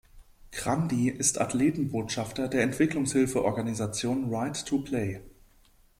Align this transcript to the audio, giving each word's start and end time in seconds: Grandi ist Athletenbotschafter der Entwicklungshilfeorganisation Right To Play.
Grandi 0.51 1.09
ist 1.11 1.39
Athletenbotschafter 1.39 2.47
der 2.47 2.63
Entwicklungshilfeorganisation 2.63 4.33
Right 4.33 4.65
To 4.65 4.79
Play. 4.79 5.21